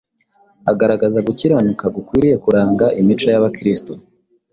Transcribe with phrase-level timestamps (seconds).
[0.71, 3.91] Agaragaza gukiranuka gukwiriye kuranga imico y’Abakristo.